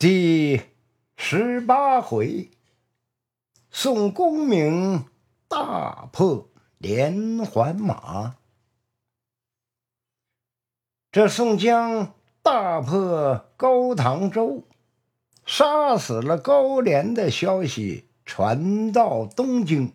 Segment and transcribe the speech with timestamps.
[0.00, 0.62] 第
[1.14, 2.50] 十八回，
[3.70, 5.04] 宋公明
[5.46, 8.36] 大破连环马。
[11.12, 14.66] 这宋江大破高唐州，
[15.44, 19.92] 杀死了高廉的消息传到东京，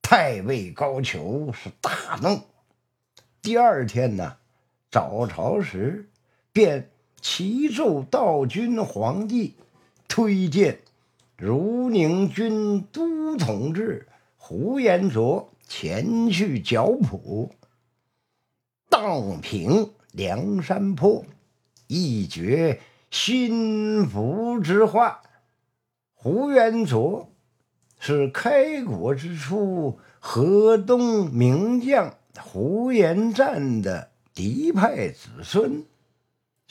[0.00, 2.42] 太尉高俅是大怒。
[3.42, 4.36] 第二天呢，
[4.88, 6.08] 早朝时
[6.52, 6.92] 便。
[7.30, 9.52] 齐奏道君皇帝
[10.08, 10.78] 推荐
[11.36, 17.50] 如宁军都统制胡延灼前去剿捕，
[18.88, 21.22] 荡平梁山坡，
[21.86, 25.18] 一绝心腹之患。
[26.14, 27.28] 胡延灼
[28.00, 35.84] 是开国之初河东名将胡延赞的嫡派子孙。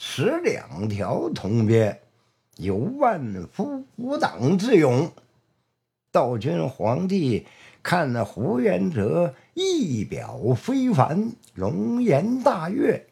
[0.00, 2.00] 使两条铜鞭，
[2.56, 5.12] 有万夫不挡之勇。
[6.12, 7.46] 道君皇帝
[7.82, 13.08] 看那胡元哲仪表非凡，龙颜大悦，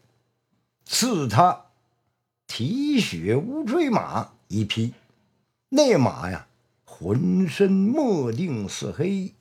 [0.85, 1.67] 赐他
[2.47, 4.95] 提血乌骓马一匹。
[5.69, 6.47] 那马呀，
[6.85, 9.35] 浑身墨定似黑，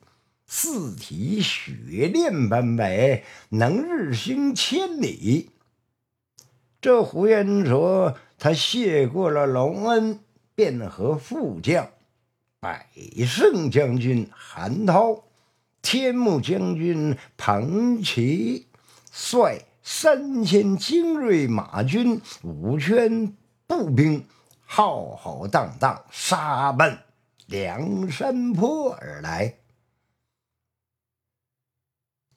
[0.47, 5.51] 四蹄雪炼般白，能日行千里。
[6.85, 10.19] 这胡延灼，他谢过了隆恩，
[10.53, 11.89] 便和副将
[12.59, 12.87] 百
[13.25, 15.23] 胜将军韩涛、
[15.81, 18.67] 天目将军彭祺
[19.11, 24.23] 率三千精锐马军、五千步兵，
[24.63, 26.99] 浩浩荡荡杀奔
[27.47, 29.55] 梁山坡而来。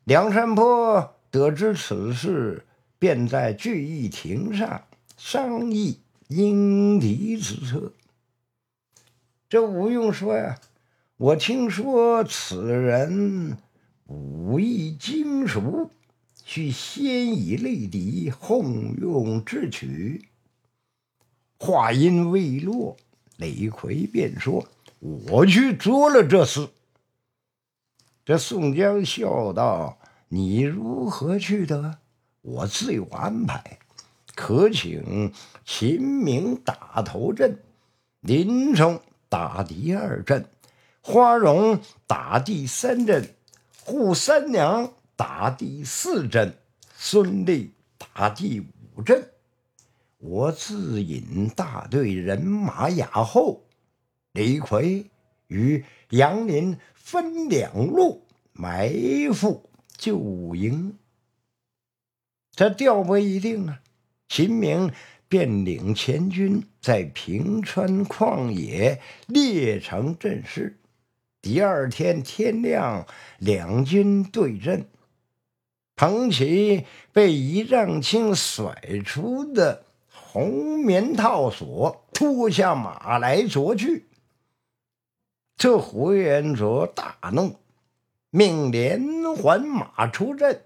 [0.04, 2.64] 梁山坡得知此事。
[2.98, 4.84] 便在聚义亭上
[5.16, 7.92] 商议迎敌之策。
[9.48, 10.58] 这吴用说呀
[11.16, 13.56] ：“我听说此人
[14.06, 15.90] 武艺精熟，
[16.44, 20.26] 需先以类敌，后用智取。”
[21.58, 22.96] 话音未落，
[23.36, 24.66] 李逵便说
[25.00, 26.68] ：“我去捉了这厮。”
[28.24, 31.98] 这宋江笑道：“你如何去得？”
[32.50, 33.78] 我自有安排，
[34.34, 35.30] 可请
[35.66, 37.58] 秦明打头阵，
[38.20, 40.48] 林冲打第二阵，
[41.02, 43.34] 花荣打第三阵，
[43.84, 46.56] 扈三娘打第四阵，
[46.96, 48.60] 孙立打第
[48.96, 49.30] 五阵。
[50.16, 53.62] 我自引大队人马雅后，
[54.32, 55.10] 李逵
[55.48, 58.90] 与杨林分两路埋
[59.34, 60.96] 伏救营。
[62.58, 63.78] 这调不一定啊！
[64.28, 64.90] 秦明
[65.28, 70.76] 便领前军在平川旷野列成阵势。
[71.40, 73.06] 第二天天亮，
[73.38, 74.88] 两军对阵。
[75.94, 78.74] 彭祺被一丈青甩
[79.06, 84.08] 出的红棉套索脱下马来捉去。
[85.56, 87.54] 这胡延灼大怒，
[88.30, 89.00] 命连
[89.36, 90.64] 环马出阵。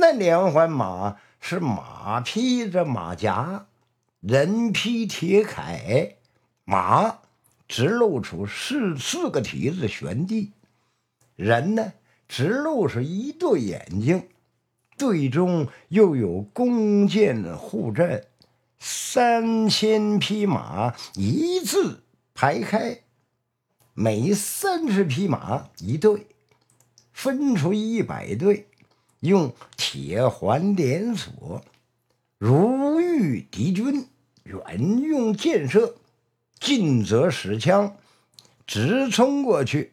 [0.00, 3.66] 那连环马是马披着马甲，
[4.20, 6.14] 人披铁铠，
[6.64, 7.18] 马
[7.68, 10.52] 只露出四四个蹄子悬地，
[11.36, 11.92] 人呢
[12.26, 14.26] 只露出一对眼睛，
[14.96, 18.26] 队中又有弓箭护阵，
[18.78, 22.02] 三千匹马一字
[22.32, 23.00] 排开，
[23.92, 26.26] 每三十匹马一队，
[27.12, 28.66] 分出一百队。
[29.20, 31.62] 用铁环连锁，
[32.38, 34.06] 如遇敌军，
[34.44, 35.94] 远用箭射，
[36.58, 37.96] 近则使枪，
[38.66, 39.92] 直冲过去。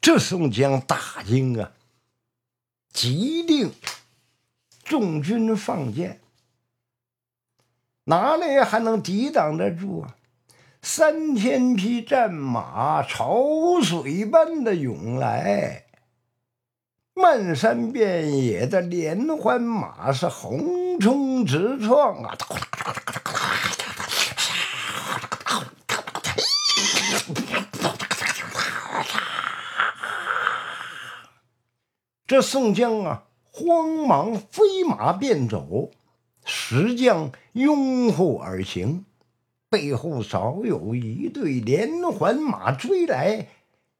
[0.00, 1.72] 这宋江大惊啊，
[2.92, 3.72] 急令
[4.82, 6.20] 众军放箭，
[8.04, 10.16] 哪里还能抵挡得住啊？
[10.82, 15.83] 三千匹战马潮水般的涌来。
[17.16, 22.36] 漫山遍野的连环马是横冲直撞啊！
[32.26, 33.22] 这宋江啊，
[33.52, 35.92] 慌忙飞马便走，
[36.44, 39.04] 石将拥护而行，
[39.70, 43.46] 背后早有一队连环马追来。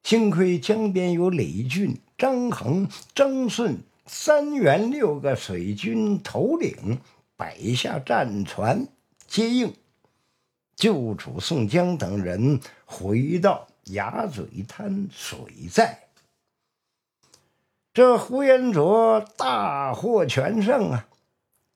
[0.03, 2.01] 幸亏江边有李俊。
[2.17, 7.01] 张衡、张顺三员六个水军头领
[7.37, 8.87] 摆下战船
[9.27, 9.75] 接应，
[10.77, 15.39] 救出宋江等人，回到鸭嘴滩水
[15.71, 16.09] 寨。
[17.93, 21.09] 这呼延灼大获全胜啊，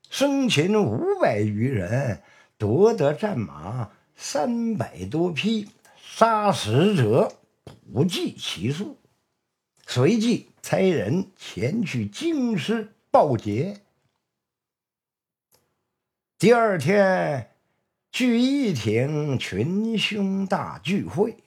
[0.09, 2.21] 生擒五百余人，
[2.57, 7.33] 夺得战马三百多匹，杀死者
[7.91, 8.98] 不计其数。
[9.91, 13.81] 随即差人前去京师报捷。
[16.37, 17.49] 第二天，
[18.11, 21.37] 聚义亭群雄大聚会，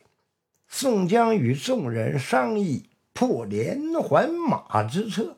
[0.66, 2.88] 宋江与众人商议。
[3.12, 5.36] 破连环马之策，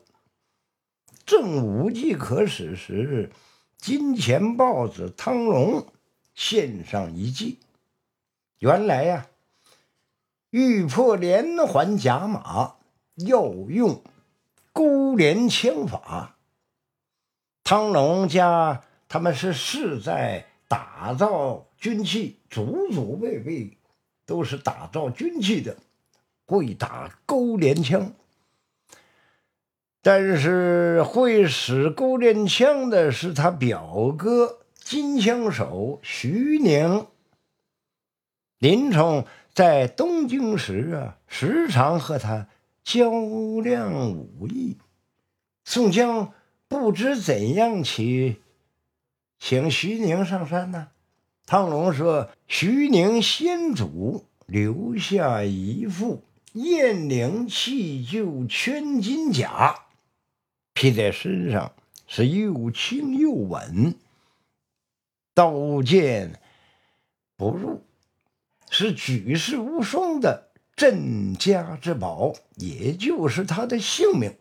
[1.27, 3.29] 正无计可施时，
[3.77, 5.85] 金钱豹子汤龙
[6.33, 7.59] 献上一计。
[8.57, 9.27] 原来呀，
[10.49, 12.77] 欲破连环甲马，
[13.15, 14.01] 要用
[14.73, 16.35] 勾连枪法。
[17.63, 23.77] 汤龙家他们是世在打造军器，祖祖辈辈
[24.25, 25.77] 都是打造军器的。
[26.47, 28.13] 会打钩镰枪，
[30.03, 37.07] 但是会使钩镰枪的是他表哥金枪手徐宁。
[38.59, 39.25] 林冲
[39.55, 42.47] 在东京时啊，时常和他
[42.85, 43.09] 较
[43.59, 44.77] 量武艺。
[45.65, 46.33] 宋江
[46.69, 48.37] 不知怎样起，
[49.39, 50.91] 请徐宁上山呢？
[51.45, 56.23] 汤龙说：“徐宁先祖留下一副。”
[56.53, 59.87] 燕翎弃旧圈金甲，
[60.73, 61.73] 披在身上
[62.07, 63.93] 是又轻又稳，
[65.33, 66.39] 刀剑
[67.35, 67.83] 不入，
[68.69, 70.44] 是举世无双的
[70.75, 74.35] 镇家之宝，也就是他的性命。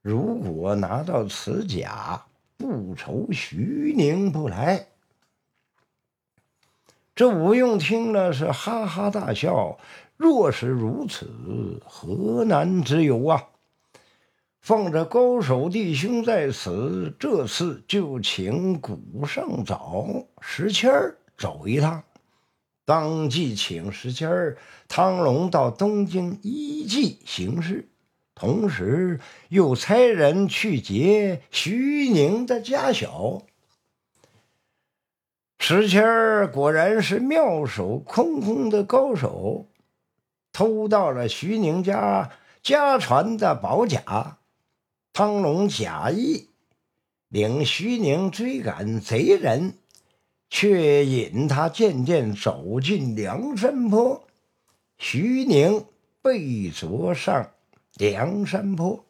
[0.00, 2.26] 如果拿到此甲，
[2.56, 4.86] 不愁徐宁不来。
[7.14, 9.78] 这吴用听了是哈哈大笑。
[10.16, 13.48] 若是如此，何难之有啊？
[14.60, 20.06] 放着高手弟兄在此，这次就请古上早
[20.40, 22.02] 石谦儿走一趟。
[22.84, 24.58] 当即请石谦儿、
[24.88, 27.88] 汤龙到东京依计行事，
[28.34, 33.42] 同时又差人去劫徐宁的家小。
[35.58, 39.68] 石谦儿果然是妙手空空的高手。
[40.52, 42.30] 偷到了徐宁家
[42.62, 44.38] 家传的宝甲，
[45.12, 46.50] 汤龙假意
[47.28, 49.78] 领徐宁追赶贼人，
[50.56, 54.22] 却引他渐渐走进梁山坡。
[54.98, 55.84] 徐宁
[56.22, 57.50] 被捉上
[57.96, 59.04] 梁山坡，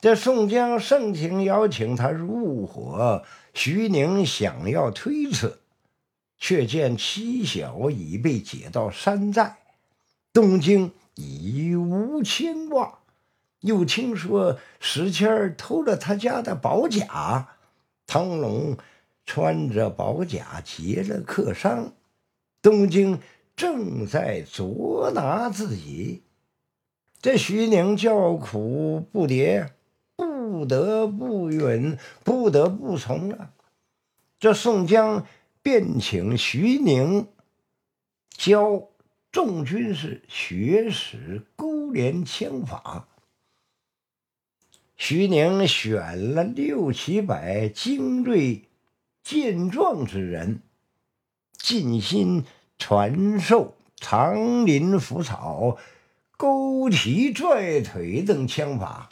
[0.00, 3.22] 这宋江盛情邀请他入伙，
[3.52, 5.60] 徐宁想要推辞，
[6.38, 9.58] 却见妻小已被解到山寨。
[10.32, 13.00] 东京已无牵挂，
[13.60, 17.56] 又听说石谦偷了他家的宝甲，
[18.06, 18.78] 汤龙
[19.24, 21.92] 穿着宝甲劫了客商，
[22.62, 23.20] 东京
[23.56, 26.22] 正在捉拿自己。
[27.20, 29.70] 这徐宁叫苦不迭，
[30.16, 33.52] 不得不允，不得不从了。
[34.38, 35.26] 这宋江
[35.62, 37.28] 便请徐宁
[38.36, 38.88] 教。
[39.32, 43.08] 众军士学使勾连枪法，
[44.96, 48.62] 徐宁选了六七百精锐
[49.24, 50.60] 健壮之人，
[51.56, 52.44] 尽心
[52.78, 55.78] 传授长林斧草、
[56.36, 59.08] 勾蹄拽腿等枪法。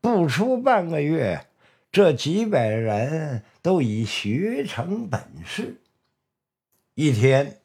[0.00, 1.46] 不出半个月，
[1.90, 5.80] 这几百人都已学成本事。
[6.94, 7.60] 一天。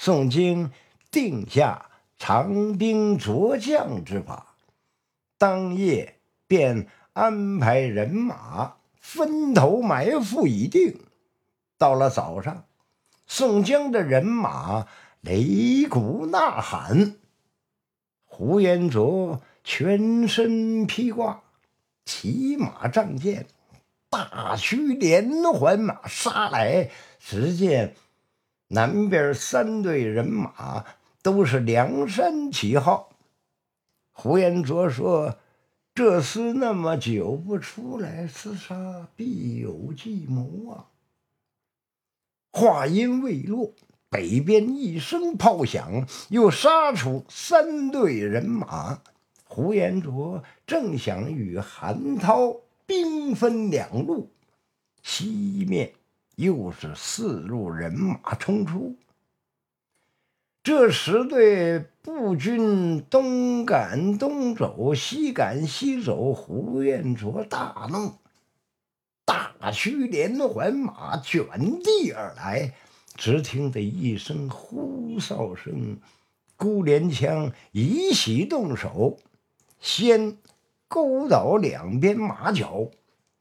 [0.00, 0.70] 宋京
[1.10, 4.54] 定下长兵着将之法，
[5.36, 8.76] 当夜便安排人马
[9.10, 11.00] 分头埋伏已定。
[11.78, 12.66] 到了早上，
[13.26, 14.86] 宋江的人马
[15.22, 17.16] 擂鼓呐喊，
[18.26, 21.40] 呼延灼全身披挂，
[22.04, 23.46] 骑马仗剑，
[24.10, 26.90] 大驱连环马杀来。
[27.18, 27.96] 只见。
[28.68, 30.84] 南边三队人马
[31.22, 33.08] 都是梁山旗号。
[34.12, 35.38] 胡延灼说
[35.98, 40.86] ：“这厮那么久不出来厮杀，必有计谋啊！”
[42.54, 43.74] 话音未落，
[44.08, 49.02] 北边一声炮响，又杀出三队人马。
[49.42, 52.54] 胡延灼正想与韩涛
[52.86, 54.30] 兵分两路，
[55.02, 55.94] 西面
[56.36, 58.94] 又是四路人马冲出。
[60.68, 68.12] 这十队步军东赶东走，西赶西走，胡彦卓大怒，
[69.24, 71.46] 大驱连环马卷
[71.82, 72.74] 地而来。
[73.16, 75.96] 只听得一声呼哨声，
[76.54, 79.16] 孤连枪一起动手，
[79.80, 80.36] 先
[80.86, 82.90] 勾倒两边马脚，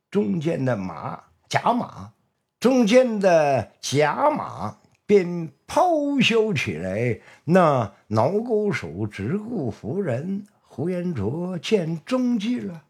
[0.10, 2.14] 中间的马甲马，
[2.58, 4.78] 中间的甲马。
[5.06, 7.20] 便咆哮起来。
[7.44, 12.84] 那挠钩手只顾扶人，胡延灼见中计了，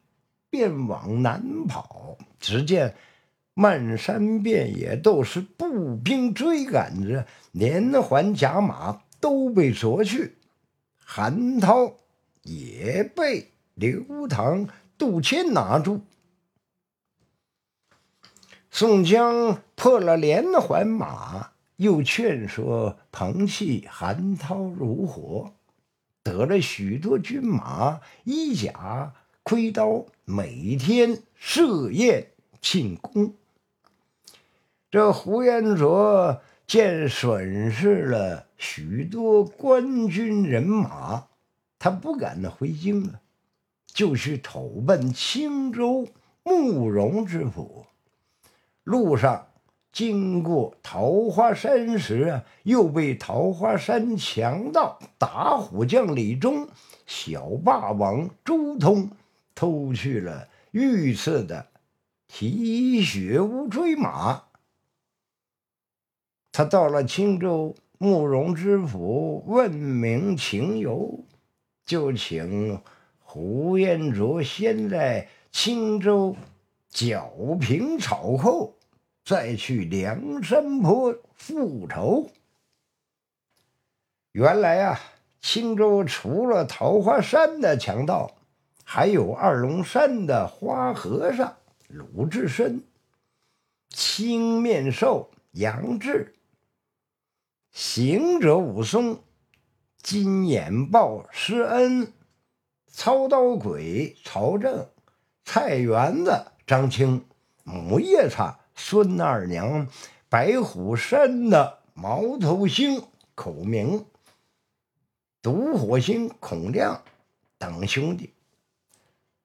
[0.49, 2.17] 便往南跑。
[2.39, 2.95] 只见
[3.53, 10.37] 漫山遍野都是步兵追赶着，连环甲马都被捉去，
[11.03, 11.95] 韩涛
[12.43, 14.67] 也被刘唐、
[14.97, 16.01] 杜迁拿住。
[18.69, 21.51] 宋江破了连环马。
[21.77, 25.53] 又劝说彭玘、韩涛如火，
[26.23, 32.31] 得了许多军马、衣甲、盔刀，每天设宴
[32.61, 33.35] 庆功。
[34.89, 41.27] 这胡延灼见损失了许多官军人马，
[41.77, 43.21] 他不敢回京了，
[43.85, 46.07] 就去投奔青州
[46.41, 47.85] 慕容知府。
[48.83, 49.47] 路上。
[49.97, 56.67] 经过桃花山时啊，又被桃花山强盗打虎将李忠、
[57.07, 59.09] 小霸王周通
[59.55, 61.65] 偷去了御赐的
[62.27, 64.43] 提血乌骓马。
[66.51, 71.25] 他到了青州慕容知府，问明情由，
[71.87, 72.79] 就请
[73.17, 76.35] 胡延灼先在青州
[76.87, 78.75] 剿平草寇。
[79.27, 82.31] 再去梁山坡复仇。
[84.31, 84.97] 原来啊，
[85.41, 88.37] 青州除了桃花山的强盗，
[88.85, 91.57] 还有二龙山的花和尚
[91.89, 92.85] 鲁智深、
[93.89, 96.33] 青面兽杨志、
[97.71, 99.21] 行者武松、
[100.01, 102.13] 金眼豹施恩、
[102.87, 104.87] 操刀鬼曹正、
[105.43, 107.25] 菜园子张青、
[107.65, 108.57] 母夜叉。
[108.79, 109.87] 孙二娘、
[110.29, 113.03] 白虎山的毛头星
[113.33, 114.05] 孔明、
[115.41, 117.01] 毒火星孔亮
[117.57, 118.33] 等兄弟，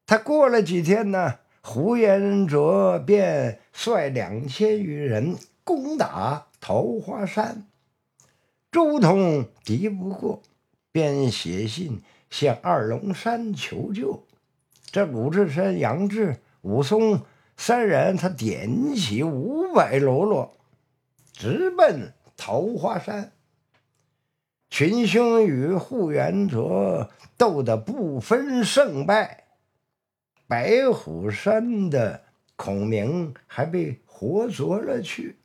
[0.06, 7.66] 他过了几天呢，胡延灼便率两千余人攻打桃花山，
[8.70, 10.42] 周通敌不过，
[10.92, 14.24] 便写信向二龙山求救。
[14.90, 17.22] 这鲁智深、杨志、武松。
[17.56, 20.56] 三人，他点起五百喽啰，
[21.32, 23.32] 直奔桃花山。
[24.68, 29.44] 群雄与胡元卓斗得不分胜败，
[30.46, 32.24] 白虎山的
[32.56, 35.36] 孔明还被活捉了去。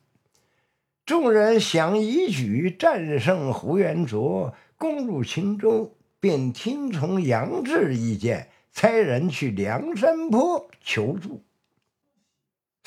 [1.04, 11.42] 众人想一举战胜胡元卓，攻入青州，便听从杨志意见，差人去梁山坡求助。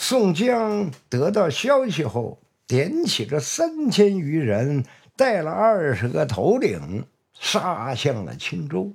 [0.03, 4.83] 宋江得到消息后，点起了三千余人，
[5.15, 7.05] 带了二十个头领，
[7.39, 8.93] 杀向了青州，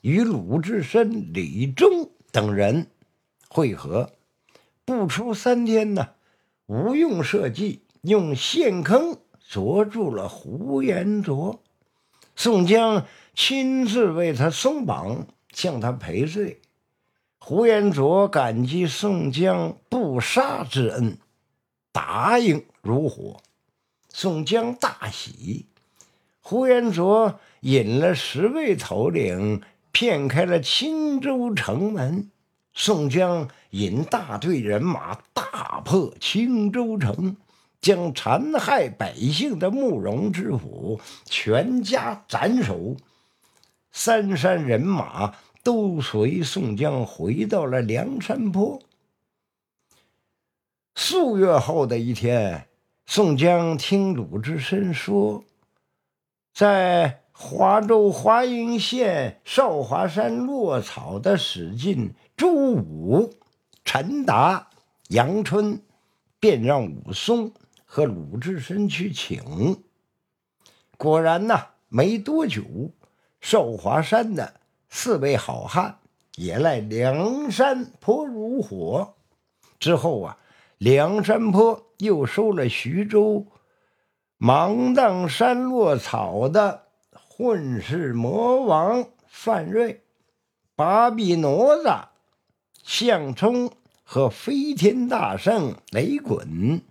[0.00, 2.88] 与鲁智深、李忠等人
[3.48, 4.10] 会合。
[4.84, 6.08] 不出三天呢，
[6.66, 9.18] 吴用设计用陷坑
[9.48, 11.62] 捉住了胡延灼，
[12.34, 16.60] 宋江亲自为他松绑，向他赔罪。
[17.44, 21.18] 胡延灼感激宋江不杀之恩，
[21.90, 23.38] 答应如火。
[24.08, 25.66] 宋江大喜。
[26.40, 32.30] 胡延灼引了十位头领，骗开了青州城门。
[32.74, 37.36] 宋江引大队人马大破青州城，
[37.80, 42.94] 将残害百姓的慕容知府全家斩首。
[43.90, 45.34] 三山人马。
[45.62, 48.80] 都随宋江回到了梁山坡。
[50.94, 52.68] 数月后的一天，
[53.06, 55.44] 宋江听鲁智深说，
[56.52, 63.32] 在华州华阴县少华山落草的史进、朱武、
[63.84, 64.68] 陈达、
[65.08, 65.80] 杨春，
[66.38, 67.52] 便让武松
[67.84, 69.82] 和鲁智深去请。
[70.96, 72.62] 果然呐，没多久，
[73.40, 74.60] 少华山的。
[74.94, 76.00] 四位好汉
[76.36, 79.14] 也来梁山坡如火。
[79.80, 80.38] 之后啊，
[80.76, 83.46] 梁山泊又收了徐州
[84.36, 90.02] 芒砀山落草的混世魔王范瑞，
[90.76, 92.08] 八臂哪吒、
[92.84, 93.72] 项冲
[94.04, 96.82] 和飞天大圣雷滚、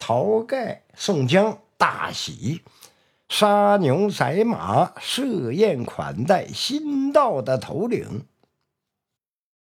[0.00, 2.62] 晁盖、宋江大喜，
[3.28, 8.26] 杀牛宰马，设宴款待新到的头领。